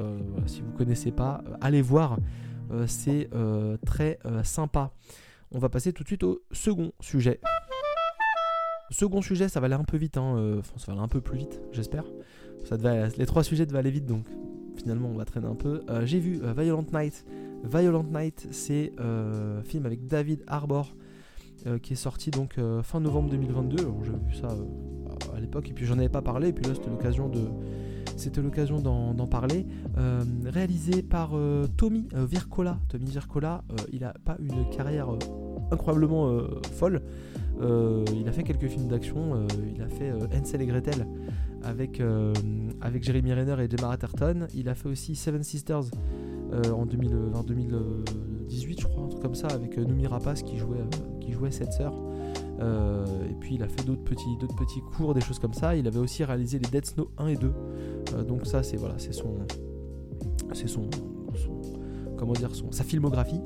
[0.47, 2.17] si vous connaissez pas, allez voir.
[2.87, 3.29] c'est
[3.85, 4.91] très sympa.
[5.51, 7.39] On va passer tout de suite au second sujet.
[8.89, 11.21] Second sujet, ça va aller un peu vite, hein, enfin ça va aller un peu
[11.21, 12.05] plus vite, j'espère.
[13.17, 14.25] Les trois sujets devaient aller vite, donc
[14.75, 15.81] finalement on va traîner un peu.
[15.89, 17.25] Euh, j'ai vu euh, Violent Night.
[17.63, 20.95] Violent Night, c'est un euh, film avec David Arbor
[21.81, 23.77] qui est sorti donc fin novembre 2022.
[24.03, 24.49] J'avais vu ça
[25.35, 27.41] à l'époque et puis j'en avais pas parlé et puis là c'était l'occasion de
[28.17, 29.65] c'était l'occasion d'en parler.
[30.45, 31.31] réalisé par
[31.75, 32.77] Tommy Vircola.
[32.87, 35.09] Tommy Vircola, il a pas une carrière
[35.71, 36.39] incroyablement
[36.73, 37.01] folle.
[37.61, 39.47] il a fait quelques films d'action.
[39.75, 41.05] il a fait Hansel et Gretel
[41.65, 42.33] avec, euh,
[43.01, 44.47] Jeremy Renner et Gemma Atherton.
[44.53, 45.85] Il a fait aussi Seven Sisters
[46.53, 50.83] euh, en 2018, je crois, un truc comme ça, avec euh, Noumi Rapace qui jouait,
[51.19, 51.93] qui jouait cette sœur.
[52.59, 55.75] et puis il a fait d'autres petits, d'autres petits cours, des choses comme ça.
[55.75, 57.51] Il avait aussi réalisé les Dead Snow 1 et 2.
[58.27, 59.35] donc ça, c'est voilà, c'est son,
[60.53, 60.89] c'est son,
[62.17, 63.41] comment dire, son, sa filmographie.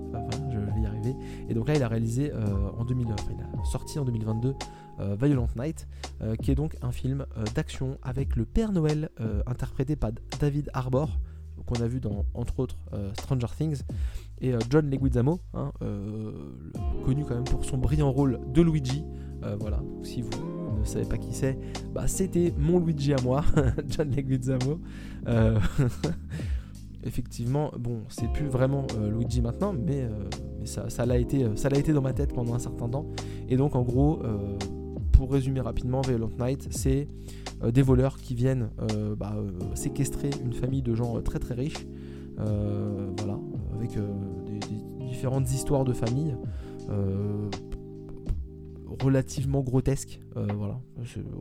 [0.52, 1.16] je vais y arriver.
[1.50, 2.32] Et donc là, il a réalisé
[2.78, 4.56] en 2000, il a sorti en 2022
[5.00, 5.88] euh, Violent Night,
[6.22, 9.10] euh, qui est donc un film euh, d'action avec le Père Noël
[9.46, 11.20] interprété par David Arbor,
[11.66, 12.78] qu'on a vu dans entre autres
[13.14, 13.82] Stranger Things,
[14.42, 15.72] et John Leguizamo, hein,
[17.06, 19.04] connu quand même pour son brillant rôle de Luigi.
[19.60, 20.30] voilà, si vous
[20.80, 21.58] ne savez pas qui c'est,
[21.94, 23.44] bah, c'était mon Luigi à moi,
[23.88, 24.80] John Leguizamo.
[27.10, 30.08] effectivement, bon, c'est plus vraiment Luigi maintenant, mais,
[30.64, 33.08] ça, l'a été, ça l'a été dans ma tête pendant un certain temps.
[33.50, 34.22] Et donc, en gros,
[35.20, 37.10] pour résumer rapidement, Violent Night, c'est
[37.62, 41.56] euh, des voleurs qui viennent euh, bah, euh, séquestrer une famille de gens très très
[41.56, 41.86] riches,
[42.38, 43.38] voilà,
[43.76, 44.00] avec
[45.02, 46.34] différentes histoires de famille
[49.02, 50.80] relativement grotesques, voilà,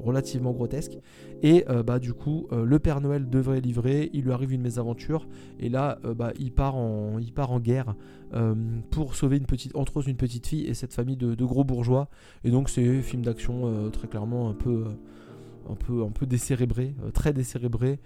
[0.03, 0.99] relativement grotesque.
[1.43, 5.69] Et bah du coup, le Père Noël devrait livrer, il lui arrive une mésaventure, et
[5.69, 7.19] là, bah, il part en,
[7.61, 7.95] guerre
[8.35, 8.55] euh,
[8.91, 12.09] pour sauver une petite, entre autres une petite fille et cette famille de, gros bourgeois.
[12.45, 14.85] Et donc c'est un film d'action euh, très clairement un peu,
[15.69, 18.01] un peu, un peu décérébré, euh, très décérébré.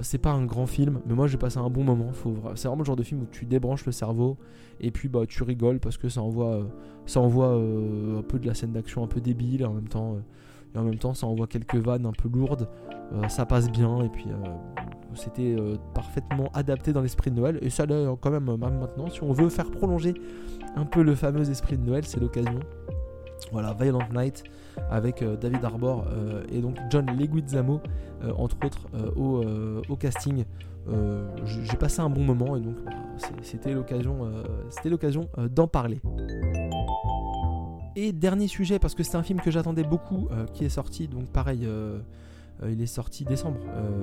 [0.00, 2.10] C'est pas un grand film, mais moi j'ai passé un bon moment.
[2.54, 4.36] C'est vraiment le genre de film où tu débranches le cerveau
[4.80, 6.68] et puis bah tu rigoles parce que ça envoie,
[7.06, 10.18] ça envoie un peu de la scène d'action un peu débile et en même temps
[11.00, 12.68] temps ça envoie quelques vannes un peu lourdes,
[13.28, 14.26] ça passe bien et puis
[15.14, 19.08] c'était euh, parfaitement adapté dans l'esprit de Noël et ça l'est quand même, maintenant.
[19.08, 20.14] Si on veut faire prolonger
[20.76, 22.60] un peu le fameux esprit de Noël, c'est l'occasion.
[23.52, 24.44] Voilà, Violent Night
[24.90, 26.06] avec David Arbor
[26.50, 27.80] et donc John Leguizamo,
[28.36, 29.44] entre autres, au,
[29.88, 30.44] au, casting.
[31.44, 32.76] J'ai passé un bon moment et donc
[33.42, 34.30] c'était l'occasion,
[34.70, 36.00] c'était l'occasion d'en parler.
[38.00, 41.26] Et dernier sujet, parce que c'est un film que j'attendais beaucoup, qui est sorti, donc
[41.26, 41.98] pareil, euh,
[42.66, 44.02] il est sorti décembre, euh,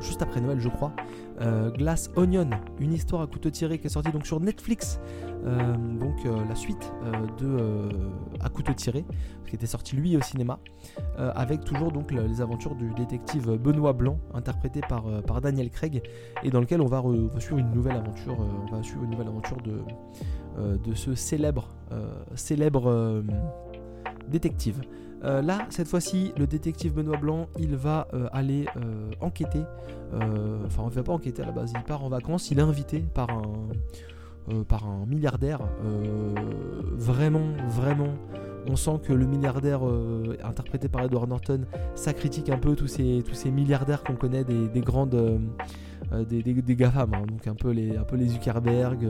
[0.00, 0.92] juste après Noël, je crois.
[1.40, 5.00] Euh, Glass Onion, une histoire à couteau tiré qui est sortie donc sur Netflix.
[5.44, 6.92] donc la suite
[7.38, 7.88] de
[8.40, 9.04] à couteau tiré,
[9.46, 10.58] qui était sorti lui au cinéma,
[11.16, 16.02] avec toujours donc les aventures du détective Benoît Blanc, interprété par, Daniel Craig,
[16.42, 17.02] et dans lequel on va,
[17.40, 18.36] suivre une nouvelle aventure.
[18.38, 19.80] on va suivre une nouvelle aventure de,
[20.78, 21.68] de ce célèbre,
[22.34, 23.22] célèbre
[24.28, 24.80] détective.
[25.24, 29.62] Euh, là, cette fois-ci, le détective Benoît Blanc, il va euh, aller euh, enquêter.
[30.14, 31.72] Enfin, on ne va pas enquêter à la base.
[31.74, 32.50] Il part en vacances.
[32.50, 35.60] Il est invité par un, milliardaire.
[36.96, 38.12] vraiment, vraiment.
[38.68, 39.80] On sent que le milliardaire
[40.44, 41.62] interprété par Edward Norton,
[41.94, 45.40] ça critique un peu tous ces, milliardaires qu'on connaît des, grandes.
[46.28, 47.24] des, des, GAFAM, hein.
[47.26, 49.08] donc un peu les, un peu les Zuckerberg,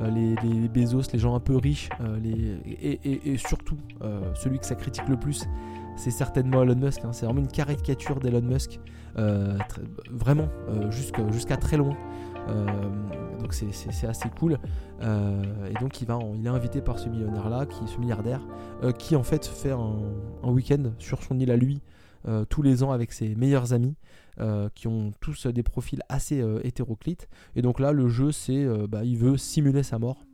[0.00, 2.18] euh, les, Bezos, les gens un peu riches, euh,
[2.64, 5.44] et, surtout euh, celui que ça critique le plus,
[5.96, 7.04] c'est certainement Elon Musk.
[7.04, 7.12] Hein.
[7.12, 8.80] c'est vraiment une caricature d'Elon Musk,
[10.10, 10.48] vraiment
[10.90, 11.96] jusqu'à très loin.
[13.40, 14.58] donc c'est assez cool.
[15.02, 18.40] et donc il, est invité par ce millionnaire-là, qui, ce milliardaire,
[18.98, 21.80] qui en fait fait un week-end sur son île à lui,
[22.48, 23.96] tous les ans avec ses meilleurs amis.
[24.40, 27.28] Euh, qui ont tous des profils assez euh, hétéroclites.
[27.56, 30.24] Et donc là, le jeu, c'est euh, bah, il veut simuler sa mort.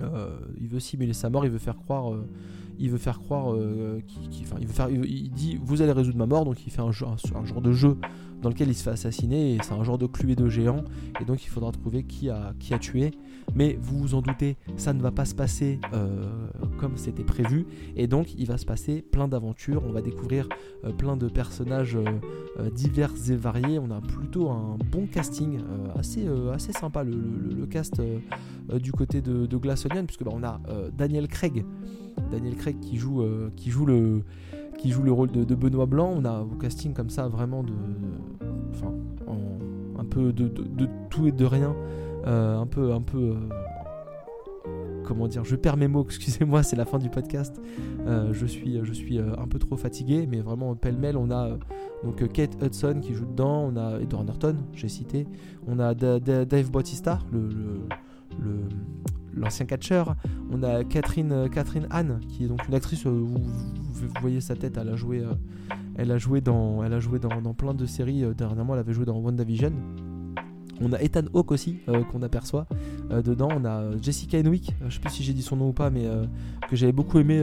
[0.00, 2.14] il veut simuler sa mort, il veut faire croire,
[2.78, 3.54] il veut faire croire,
[4.06, 6.92] qu'il, il veut faire, il, dit vous allez résoudre ma mort, donc il fait un,
[6.92, 7.16] genre
[7.62, 7.96] de jeu
[8.44, 10.84] dans lequel il se fait assassiner et c'est un genre de de géant
[11.20, 13.12] et donc il faudra trouver qui a, tué.
[13.54, 16.26] Mais vous vous en doutez, ça ne va pas se passer euh,
[16.78, 19.82] comme c'était prévu et donc il va se passer plein d'aventures.
[19.86, 20.48] On va découvrir
[20.84, 23.78] euh, plein de personnages euh, divers et variés.
[23.78, 25.60] On a plutôt un bon casting,
[25.98, 28.00] assez, assez sympa le, cast
[28.74, 30.60] du côté de, de Glass Onion puisque bah, on a
[30.92, 31.64] Daniel Craig,
[32.30, 33.24] Daniel Craig qui joue,
[33.56, 34.22] qui joue le
[34.78, 36.12] qui joue le rôle de, Benoît Blanc.
[36.16, 37.72] On a au casting comme ça vraiment de,
[38.70, 38.92] enfin,
[39.98, 40.50] un peu de,
[41.10, 41.74] tout et de rien,
[42.26, 43.18] euh, un peu, un peu.
[43.18, 44.68] Euh,
[45.04, 47.60] comment dire, je perds mes mots, excusez-moi, c'est la fin du podcast.
[48.06, 48.78] Euh, je suis,
[49.18, 51.50] un peu trop fatigué, mais vraiment pêle-mêle, on a
[52.04, 55.26] donc Kate Hudson qui joue dedans, on a Edward Norton, j'ai cité,
[55.66, 57.80] on a Dave Bautista, le
[59.36, 60.16] l'ancien catcheur.
[60.50, 63.40] On a Catherine, euh, Catherine Anne, qui est donc une actrice, euh, vous,
[64.20, 65.34] voyez sa tête, elle a joué, euh,
[65.96, 68.24] elle a joué, dans, elle a joué dans, plein de séries.
[68.36, 69.72] dernièrement, elle avait joué dans WandaVision.
[70.80, 71.78] On a Ethan Hawke aussi,
[72.10, 72.66] qu'on aperçoit
[73.24, 73.48] dedans.
[73.52, 76.04] On a Jessica Henwick, je sais plus si j'ai dit son nom ou pas, mais
[76.68, 77.40] que j'avais beaucoup aimé.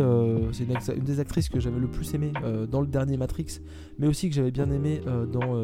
[0.52, 2.34] c'est une, des actrices que j'avais le plus aimé
[2.70, 3.62] dans le dernier Matrix,
[4.00, 5.00] mais aussi que j'avais bien aimé
[5.32, 5.56] dans,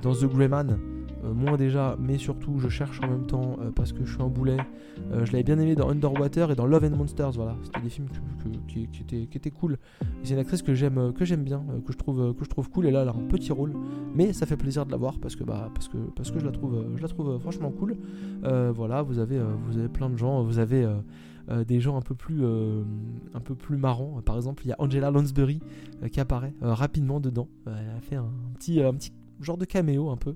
[0.00, 0.78] dans The Grey Man.
[1.24, 4.22] Euh, moins déjà, mais surtout je cherche en même temps euh, parce que je suis
[4.22, 4.56] un boulet.
[5.12, 7.56] Euh, je l'avais bien aimé dans Underwater et dans Love and Monsters, voilà.
[7.62, 8.08] C'était des films
[8.68, 9.78] qui, étaient, qui, étaient, cool.
[10.22, 12.86] C'est une actrice que j'aime que j'aime bien, que je trouve que je trouve cool
[12.86, 13.74] et là elle a un petit rôle,
[14.14, 16.44] mais ça fait plaisir de la voir parce que bah parce que parce que je
[16.44, 17.96] la trouve je la trouve franchement cool.
[18.42, 20.86] voilà, vous avez vous avez plein de gens, vous avez
[21.66, 24.20] des gens un peu plus un peu plus marrants.
[24.24, 25.60] Par exemple, il y a Angela Lansbury
[26.10, 27.48] qui apparaît rapidement dedans.
[27.66, 30.34] elle a fait un petit un petit genre de caméo un peu.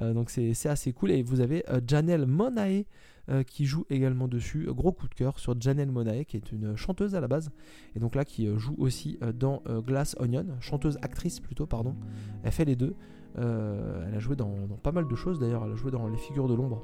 [0.00, 1.10] Euh, donc c'est assez cool.
[1.10, 2.84] Et vous avez euh, Janelle Monae
[3.30, 4.66] euh, qui joue également dessus.
[4.70, 7.50] Gros coup de cœur sur Janelle Monae qui est une chanteuse à la base.
[7.96, 11.94] Et donc là qui joue aussi dans Glass Onion, chanteuse actrice plutôt, pardon.
[12.42, 12.94] Elle fait les deux.
[13.36, 15.64] elle a joué dans, pas mal de choses d'ailleurs.
[15.64, 16.82] Elle a joué dans Les Figures de l'ombre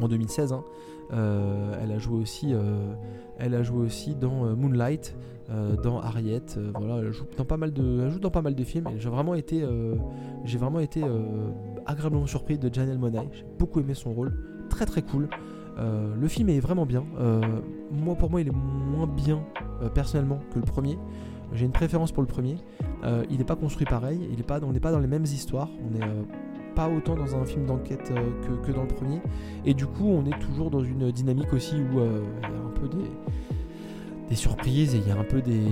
[0.00, 0.52] en 2016.
[0.52, 0.64] Hein.
[1.10, 2.52] elle a joué aussi,
[3.38, 5.16] elle a joué aussi dans Moonlight.
[5.82, 6.44] Dans Harriet.
[6.76, 8.88] Voilà, elle joue dans pas mal de, joue dans pas mal de films.
[8.98, 9.66] J'ai vraiment été,
[10.44, 11.02] j'ai vraiment été
[11.86, 13.28] agréablement surpris de Janelle Monáe.
[13.32, 14.32] J'ai beaucoup aimé son rôle,
[14.68, 15.28] très très cool.
[15.78, 17.04] le film est vraiment bien.
[17.90, 19.42] moi, pour moi, il est moins bien
[19.94, 20.98] personnellement que le premier.
[21.52, 22.56] J'ai une préférence pour le premier.
[23.30, 24.20] il n'est pas construit pareil.
[24.30, 25.68] Il pas, on n'est pas dans les mêmes histoires.
[25.86, 26.06] On n'est
[26.74, 28.12] pas autant dans un film d'enquête
[28.42, 29.20] que, que, dans le premier.
[29.64, 32.78] Et du coup, on est toujours dans une dynamique aussi où il y a un
[32.78, 33.10] peu des
[34.30, 35.66] des surprises et il y a un peu des,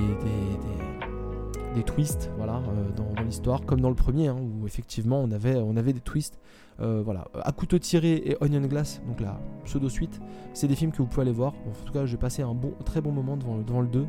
[1.83, 5.77] twists voilà, euh, dans, l'histoire, comme dans le premier, hein, où effectivement on avait, on
[5.77, 6.39] avait des twists.
[6.81, 10.21] Euh, voilà, à couteau tiré et Onion Glass, donc la pseudo suite,
[10.55, 11.55] c'est des films que vous pouvez aller voir.
[11.55, 14.07] en tout cas, j'ai passé un bon, très bon moment devant, devant le 2,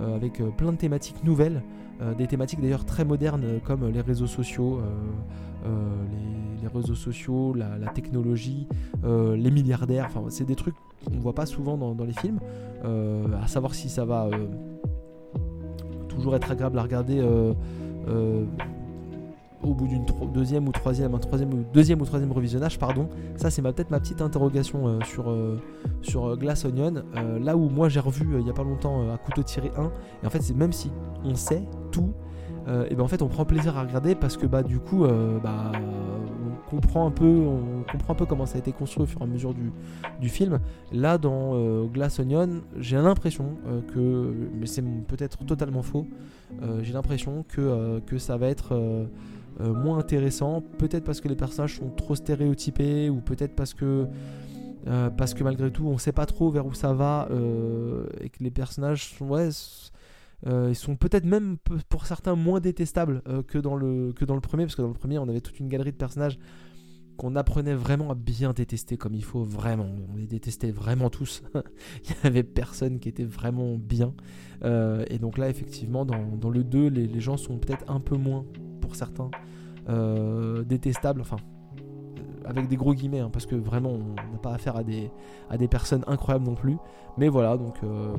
[0.00, 1.62] euh, avec plein de thématiques nouvelles,
[2.18, 4.80] des thématiques d'ailleurs très modernes comme les réseaux sociaux,
[5.64, 8.66] les, réseaux sociaux, la, technologie,
[9.04, 10.06] les milliardaires.
[10.06, 12.40] Enfin, c'est des trucs qu'on ne voit pas souvent dans les films.
[12.84, 14.28] à savoir si ça va
[16.14, 17.20] toujours être agréable à regarder
[19.62, 23.08] au bout d'une deuxième ou troisième, un troisième ou deuxième ou troisième revisionnage, pardon.
[23.36, 25.60] Ça, c'est peut-être ma petite interrogation euh, sur, euh,
[26.02, 27.04] sur euh, Glass Onion.
[27.40, 29.84] là où moi j'ai revu il y a pas longtemps à couteau tiré 1,
[30.22, 30.90] et en fait, c'est même si
[31.24, 32.12] on sait tout,
[32.88, 35.04] et ben en fait, on prend plaisir à regarder parce que bah du coup,
[35.42, 35.72] bah
[36.72, 39.54] on comprend un peu comment ça a été construit au fur et à mesure
[40.20, 40.60] du, film.
[40.92, 43.56] Là, dans Glass Onion, j'ai l'impression
[43.94, 46.06] que, mais c'est peut-être totalement faux,
[46.82, 48.74] j'ai l'impression que, ça va être
[49.60, 50.62] euh, moins intéressant.
[50.78, 54.06] Peut-être parce que les personnages sont trop stéréotypés ou peut-être parce que
[54.88, 55.10] euh,
[55.42, 59.14] malgré tout on sait pas trop vers où ça va euh, et que les personnages
[59.16, 59.50] sont ouais
[60.46, 61.56] ils sont peut-être même
[61.88, 64.94] pour certains moins détestables que dans le que dans le premier parce que dans le
[64.94, 66.38] premier on avait toute une galerie de personnages
[67.16, 69.86] qu'on apprenait vraiment à bien détester comme il faut, vraiment.
[70.12, 71.42] On les détestait vraiment tous.
[71.54, 74.14] il n'y avait personne qui était vraiment bien.
[74.64, 78.46] et donc là, effectivement, dans, le 2, les, les gens sont peut-être un peu moins
[78.94, 79.30] certains,
[79.88, 81.51] euh, détestables, enfin, euh,
[82.46, 86.04] avec des gros guillemets, hein, parce que vraiment on n'a pas affaire à des, personnes
[86.06, 86.76] incroyables non plus.
[87.18, 88.14] Mais voilà, donc euh,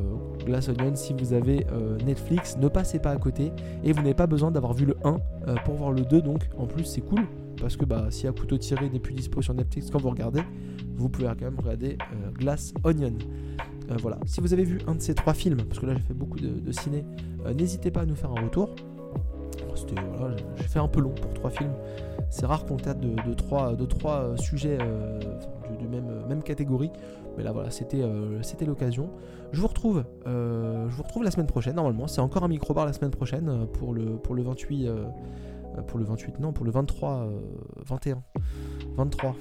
[0.45, 1.65] Glass Onion, si vous avez
[2.05, 3.51] Netflix, ne passez pas à côté
[3.83, 5.17] et vous n'avez pas besoin d'avoir vu le 1
[5.65, 6.21] pour voir le 2.
[6.21, 7.21] Donc en plus, c'est cool
[7.59, 10.41] parce que bah, si à couteau tiré n'est plus dispo sur Netflix quand vous regardez,
[10.95, 11.97] vous pouvez quand même regarder
[12.35, 13.17] Glass Onion.
[13.99, 16.13] voilà, si vous avez vu un de ces trois films, parce que là j'ai fait
[16.13, 17.03] beaucoup de, ciné,
[17.55, 18.69] n'hésitez pas à nous faire un retour
[20.57, 21.73] j'ai fait un peu long pour trois films.
[22.33, 25.19] C'est rare qu'on tâte de, trois, de trois euh, sujets euh,
[25.87, 26.89] même, euh, même catégorie.
[27.37, 28.01] Mais là voilà, c'était
[28.65, 29.11] l'occasion.
[29.51, 32.07] Je vous retrouve je vous retrouve la semaine prochaine normalement.
[32.07, 34.89] C'est encore un micro-bar la semaine prochaine pour le, pour le 28
[35.87, 37.27] pour le 28 non, pour le 23
[37.85, 38.23] 21
[38.97, 39.35] 23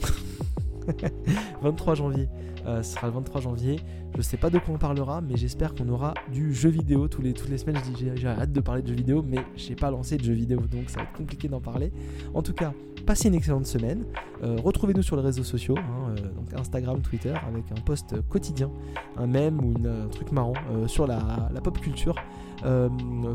[1.63, 2.29] 23 janvier.
[2.67, 3.81] Euh, ce sera le 23 janvier.
[4.17, 7.23] Je sais pas de quoi on parlera, mais j'espère qu'on aura du jeu vidéo tous
[7.23, 7.77] les, toutes les semaines.
[7.77, 10.33] Je dis j'ai hâte de parler de jeux vidéo, mais j'ai pas lancé de jeux
[10.33, 11.93] vidéo, donc ça va être compliqué d'en parler.
[12.35, 12.73] En tout cas,
[13.07, 14.05] passez une excellente semaine.
[14.43, 18.71] Euh, retrouvez-nous sur les réseaux sociaux, hein, euh, donc Instagram, Twitter, avec un post quotidien,
[19.17, 20.55] un mème ou un truc marrant
[20.87, 22.15] sur la, la, pop culture,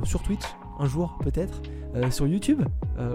[0.04, 0.46] sur Twitch
[0.80, 1.62] un jour peut-être,
[2.12, 2.62] sur YouTube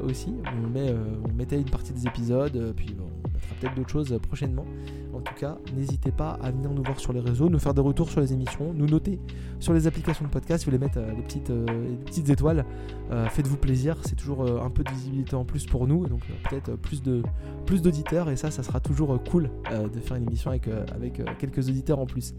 [0.04, 0.34] aussi.
[0.64, 4.64] On, met, on mettait une partie des épisodes, puis on mettra peut-être d'autres choses prochainement.
[5.12, 7.80] En tout cas, n'hésitez pas à venir nous voir sur les réseaux, nous faire des
[7.80, 9.18] retours sur les émissions, nous noter
[9.60, 12.64] sur les applications de podcast, si vous voulez mettre euh, les, petites, euh, petites étoiles.
[13.10, 16.76] Euh, faites-vous plaisir, c'est toujours un peu de visibilité en plus pour nous, donc peut-être
[16.76, 17.22] plus de
[17.66, 21.68] plus d'auditeurs et ça, ça sera toujours cool de faire une émission avec, avec quelques
[21.68, 22.34] auditeurs en plus.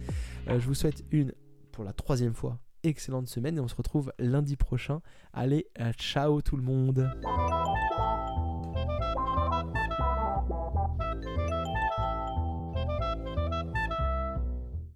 [0.47, 1.33] je vous souhaite une,
[1.71, 5.01] pour la troisième fois, excellente semaine et on se retrouve lundi prochain.
[5.31, 7.09] Allez, ciao tout le monde